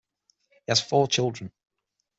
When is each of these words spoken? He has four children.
He 0.49 0.57
has 0.69 0.81
four 0.81 1.07
children. 1.07 1.51